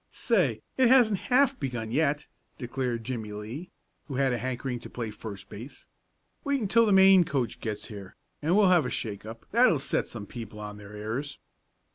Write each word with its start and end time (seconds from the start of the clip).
"Say, 0.09 0.63
it 0.77 0.87
hasn't 0.87 1.19
half 1.29 1.59
begun 1.59 1.91
yet," 1.91 2.25
declared 2.57 3.03
Jimmie 3.03 3.33
Lee, 3.33 3.69
who 4.05 4.15
had 4.15 4.33
a 4.33 4.39
hankering 4.39 4.79
to 4.79 4.89
play 4.89 5.11
first 5.11 5.47
base. 5.47 5.85
"Wait 6.43 6.59
until 6.59 6.87
the 6.87 6.91
main 6.91 7.23
coach 7.23 7.59
gets 7.59 7.85
here, 7.85 8.15
and 8.41 8.57
we'll 8.57 8.69
have 8.71 8.87
a 8.87 8.89
shake 8.89 9.27
up 9.27 9.45
that'll 9.51 9.77
set 9.77 10.07
some 10.07 10.25
people 10.25 10.59
on 10.59 10.77
their 10.77 10.95
ears." 10.95 11.37